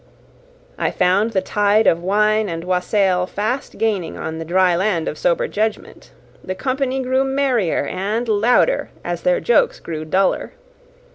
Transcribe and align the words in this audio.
I 0.79 0.89
found 0.89 1.29
the 1.29 1.41
tide 1.43 1.85
of 1.85 2.01
wine 2.01 2.49
and 2.49 2.63
wassail 2.63 3.27
fast 3.27 3.77
gaining 3.77 4.17
on 4.17 4.39
the 4.39 4.45
dry 4.45 4.75
land 4.75 5.07
of 5.07 5.15
sober 5.15 5.47
judgment. 5.47 6.09
The 6.43 6.55
company 6.55 7.03
grew 7.03 7.23
merrier 7.23 7.85
and 7.85 8.27
louder 8.27 8.89
as 9.03 9.21
their 9.21 9.39
jokes 9.39 9.79
grew 9.79 10.03
duller. 10.05 10.53